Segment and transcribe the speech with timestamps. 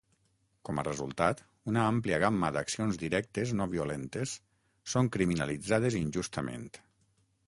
[0.67, 1.41] Com a resultat,
[1.71, 4.33] una àmplia gamma d’accions directes no violentes
[4.95, 6.67] són criminalitzades injustament.